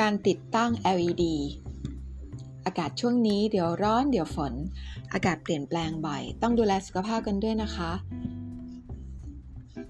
[0.00, 1.24] การติดตั้ง LED
[2.66, 4.52] อากาศช่วงนี้เดี๋ยวร้อนเดี๋ยวฝน
[5.12, 7.92] อากาศเปลี่ยนแปลงบ่อย ต้องดูแลสุขภาพกันด้วยนะคะ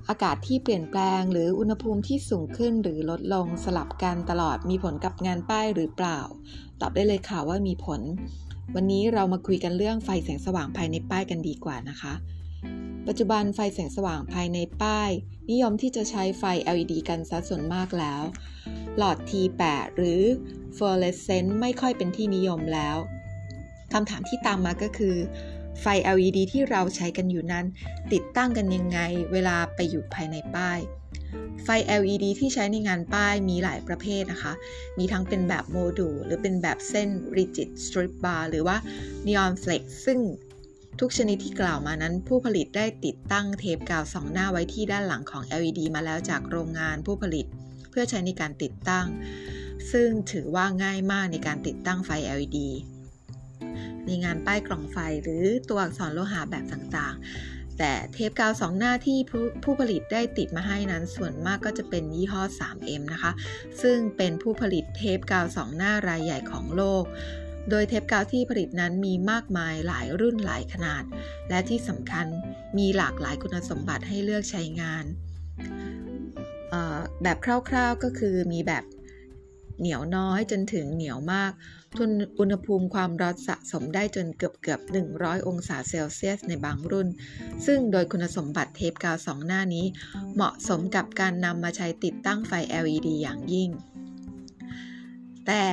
[0.09, 6.19] อากาศที่เปลี่ยนแปลงหรืออุณหภูมิที่สูงขึ้นหรือลดลงสลับกันตลอดมีผลกับงานป้ายหรือเปล่า
[6.81, 8.01] ตอบได้เลยค่ะว่ามีผล
[8.75, 12.15] วันนี้เรามาคุยกันเรื่องไฟแสงสว่างภายในป้ายกันดีกว่านะคะ
[13.07, 15.11] ปัจจุบันไฟแสงสว่างภายในป้าย
[15.51, 16.45] นิยมที่จะใช้ไฟ
[16.77, 18.23] LED กันซะส่วนมากแล้ว
[18.99, 20.23] หลอด T8 หรือ
[20.77, 22.97] fluorescent ไม่ค่อยเป็นที่นิยมแล้ว
[23.93, 25.17] คำถามที่ตามมาก็คือ
[25.81, 25.87] ไฟ
[26.17, 27.67] LED ที่เราใช้กันอยู่นั้น
[28.13, 28.99] ติดตั้งกันยังไง
[29.33, 30.79] เวลาไปอยู่ภายในป้าย
[31.65, 31.69] ไฟ
[32.01, 34.53] LED ที่ใช้ในงานป้ายมีหลายประเภทนะคะ
[34.99, 38.77] มีทั้งเป็นแบบโมดูลหรือเป็นแบบเส้น rigid strip bar หรือว่า
[39.27, 40.19] neon flex ซึ่ง
[41.01, 47.47] ทุกชนิดที่กล่าวมานั้น ผู้ผลิตได้ติดตั้งเทปกาวสองหน้าไว้ที่ด้านหลังของ LED มาแล้วจากโรงงานผู้ผลิต
[47.99, 49.07] พื่อใช้ในการติดตั้ง
[49.93, 52.59] ซึ่งถือว่าง่ายมากในการติดตั้งไฟ LED
[54.07, 59.19] ในงานป้ายกล่องไฟหรือตัวอักษรโลหะแบบต่างๆ แต่เทปกาวสองหน้าที่
[59.65, 63.33] ผู้ผลิตได้ติดมาให้นั้นส่วนมากก็จะเป็นยี่ห้อ 3M นะคะ
[63.83, 67.05] ซึ่งเป็นผู้ผลิตเทปกาวสองหน้ารายใหญ่ของโลก
[67.71, 71.05] โดยเทปกาวที่ผลิตนั้นมีมากมายหลายรุ่นหลายขนาด
[71.49, 72.27] และที่สำคัญ
[72.79, 75.05] มีหลากหลายคุณสมบัติให้เลือกใช้งาน
[77.23, 78.85] แบบคร่าวๆก็คือมีแบบ
[79.81, 81.53] เหนียวน้อยจนถึงเหนียวมาก
[81.97, 84.81] ทุนอุณหภูมิความร้อนสะสมได้จนเกือบเกือบ
[85.15, 87.09] 100 องศาเซลเซียสในบางรุ่น
[87.67, 89.87] ซึ่งโดยคุณสมบัติเทปกาวสองหน้านี้
[90.35, 93.71] เหมาะสมกับการนำมาใช้ติดตั้งไฟ LED อย่างยิ่ง
[95.47, 95.65] แต่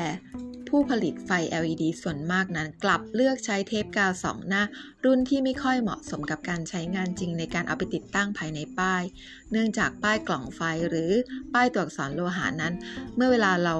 [0.76, 1.32] ผู้ผลิตไฟ
[1.64, 4.64] LED ส่วนมากนั้น กลับเลือกใช้เทปกาวสองหน้า
[5.06, 9.04] รุ่นที่ไม่ค่อยเหมาะสมกับการใช้งานจริงในการเอาไปติดตั้งภายในป้าย
[9.52, 11.12] เนื่องจากป้ายกล่องไฟหรือ
[11.54, 12.74] ป้ายตัวอักษรโลหะนั้น
[13.16, 13.76] เมื่อเวลาเรา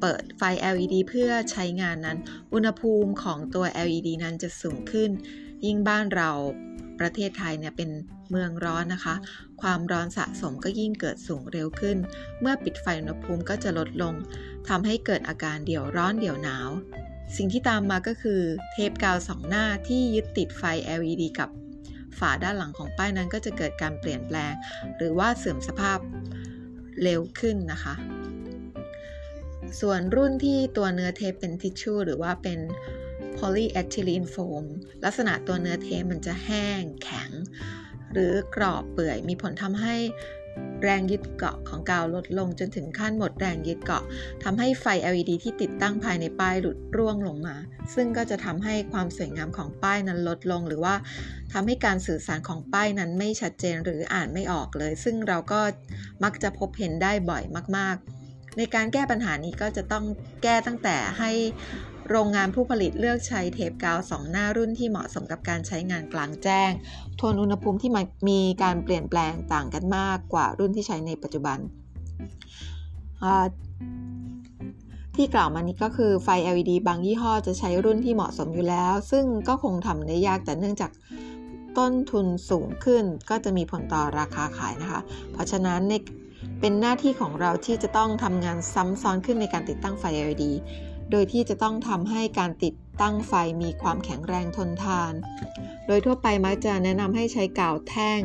[0.00, 0.42] เปิดไฟ
[0.74, 2.18] LED เพื่อใช้งานนั้น
[2.54, 5.10] อุณหภูมิของตัว LED นั้นจะสูงขึ้น
[5.66, 6.30] ยิ่งบ้านเรา
[7.00, 7.90] ประเทศไทยเนี่ยเป็น
[8.30, 9.14] เมืองร้อนนะคะ
[9.62, 11.96] ความร้อนสะสมก็ยิ่งเกิดสูงเร็วขึ้น
[12.40, 14.14] เมื่อปิดไฟอุณหภูมิก็จะลดลง
[14.68, 16.68] ทำให้เกิดอาการเดี่ยวร้อนเดี่ยวหนาว
[17.36, 18.40] สิ่งที่ตามมาก็คือ
[18.72, 20.62] เทปกาวสองหน้าที่ยึดติดไฟ
[20.98, 21.50] LED กับ
[22.18, 24.52] ฝาด้านหลังของป้ายนั้นก็จะเกิดการเปลี่ยนแปลง
[24.96, 25.98] หรือว่าเสื่อมสภาพ
[27.02, 27.94] เร็วขึ้นนะคะ
[29.80, 32.58] ส่วนรุ่นที่ตัวเนื้อเทปเป็นทิชชู่หรือว่าเป็น
[33.36, 34.64] polyethylene foam
[35.04, 37.30] ลักษณะตัวเนื้อเทปมันจะแห้งแข็ง
[38.12, 39.96] หรือกรอบเปื่อยมีผลทำให้
[40.82, 44.04] แรงยึดเกาะของกาวลดลงจนถึงขั้นหมดแรงยึดเกาะ
[44.44, 47.56] ทำให้ไฟ LED ที่ติดตั้งภายในป้ายหลุดร่วงลงมา
[47.94, 50.94] ซึ่งก็จะทำให้ความสวยงามของป้ายนั้นลดลง หรือว่า
[51.52, 55.60] ทำให้การสื่อสารของป้ายนั้นไม่ชัดเจนหรืออ่านไม่ออกเลย ซึ่งเราก็
[56.24, 57.44] มักจะพบเห็นได้บ่อย
[57.76, 60.04] มาก ๆ ในการแก้ปัญหานี้ก็จะต้อง
[60.42, 61.30] แก้ตั้งแต่ให้
[62.10, 66.70] โรงงานผู้ผลิตเลือกใช้เทปกาวสองหน้ารุ่นที่เหมาะสมกับการใช้งานกลางแจ้ง
[67.20, 67.90] ทนอุณหภูมิที่
[68.28, 71.58] มีการเปลี่ยนแปลงต่างกันมากกว่ารุ่นที่ใช้ในปัจจุบัน
[75.16, 80.90] ที่กล่าวมานี้ก็คือไฟ LED บางยี่ห้อจะใช้รุ่นที่เหมาะสมอยู่แล้ว ซึ่งก็คงทำได้ยากแต่เนื่องจาก
[81.78, 85.00] ต้นทุนสูงขึ้นก็จะมีผลต่อราคาขายนะคะ
[85.32, 85.94] เพราะฉะนั้นใน
[86.60, 90.44] เป็นหน้าที่ของเราที่จะต้องทำงานซ้ำซ้อนขึ้นในการติดตั้งไฟ LED
[91.10, 93.32] โดยที่จะต้องทำให้การติดตั้งไฟ
[93.62, 95.12] มีความแข็งแรงทนทาน
[95.86, 98.20] โดยทั่วไปมักจะแนะนำให้ใช้กาวแท่ง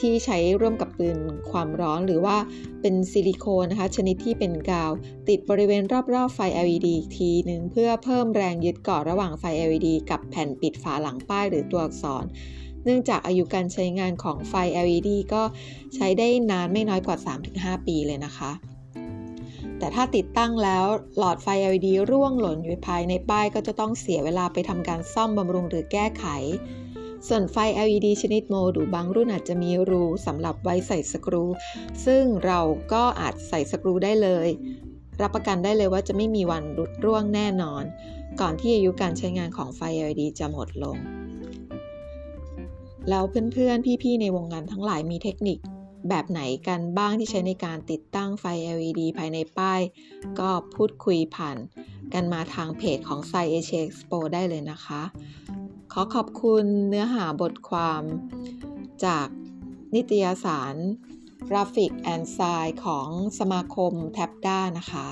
[0.00, 1.18] ที่ใช้ร่วมกับปืน
[1.50, 2.36] ความร้อนหรือว่า
[2.80, 4.90] เป็นซิลิโคนนะคะชนิดที่เป็นกาว
[5.28, 5.82] ติดบริเวณ
[6.14, 12.24] รอบๆไฟ LED อีกทีหนึ่งเพื่อเพิ่มแรงยึดเกาะระหว่างไฟ LED กับแผ่นปิดฝาหลังป้ายหรือตัวอักษร
[12.84, 14.54] เนื่องจากอายุการใช้งานของไฟ
[14.84, 15.42] LED ก็
[15.94, 17.16] ใช้ได้นานไม่น้อยกว่า
[17.52, 18.52] 3-5 ปีเลยนะคะ
[19.82, 20.86] แต่ถ้าติดตั้งแล้ว
[21.18, 26.24] หลอดไฟ LED ร่วงหล่นอยู่ภายในป้ายก็จะต้องเสียเวลาไปทำการซ่อมบำรุงหรือแก้ไข
[27.28, 27.56] ส่วนไฟ
[27.86, 31.44] LED ชนิดโมดูบางรุ่นอาจจะมีรูสำหรับไว้ใส่สกรู
[32.06, 32.60] ซึ่งเรา
[32.92, 34.48] ก็อาจใส่สกรูได้เลย
[35.20, 37.84] รับประกันได้เลยว่าจะไม่มีวันรุดร่วงแน่นอน
[38.40, 40.96] ก่อนที่อายุการใช้งานของไฟ LED จะหมดลง
[43.08, 45.58] แล้วเพื่อนๆ พี่ๆ ในวงงานทั้งหลายมีเทคนิค
[46.08, 48.44] แบบไหนกันบ้างที่ใช้ในการติดตั้งไฟ
[48.76, 49.80] LED ภายในป้าย
[50.40, 51.56] ก็พูดคุยผ่าน
[52.12, 55.02] กันมาทางเพจของ s ซเอเชีย Expo ได้เลยนะคะ
[55.92, 58.02] ขอขอบคุณเนื้อหาบทความ
[59.04, 59.26] จาก
[59.94, 60.74] นิตยสาร
[61.48, 63.08] Graphic and s i ของ
[63.38, 65.06] สมาคมแท็บด้านะคะ